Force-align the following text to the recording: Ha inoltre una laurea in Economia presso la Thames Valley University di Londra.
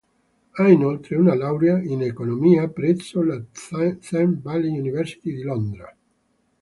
Ha 0.53 0.67
inoltre 0.67 1.15
una 1.15 1.35
laurea 1.35 1.79
in 1.79 2.01
Economia 2.01 2.67
presso 2.69 3.21
la 3.21 3.39
Thames 3.69 4.41
Valley 4.41 4.79
University 4.79 5.31
di 5.31 5.43
Londra. 5.43 5.95